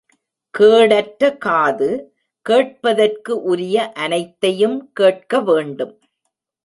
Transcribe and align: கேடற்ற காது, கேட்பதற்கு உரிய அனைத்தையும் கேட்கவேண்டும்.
கேடற்ற 0.53 1.37
காது, 1.37 1.89
கேட்பதற்கு 2.45 3.41
உரிய 3.43 3.91
அனைத்தையும் 3.91 4.91
கேட்கவேண்டும். 4.99 5.93